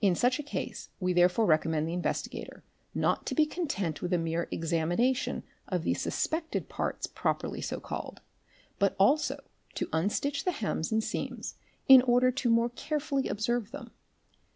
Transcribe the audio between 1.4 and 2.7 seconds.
recommend the investigator